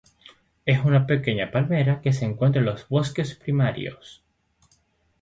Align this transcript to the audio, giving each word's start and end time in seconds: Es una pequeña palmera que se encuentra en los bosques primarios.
Es 0.65 0.83
una 0.83 1.05
pequeña 1.05 1.51
palmera 1.51 2.01
que 2.01 2.11
se 2.11 2.25
encuentra 2.25 2.59
en 2.59 2.65
los 2.65 2.89
bosques 2.89 3.35
primarios. 3.35 4.23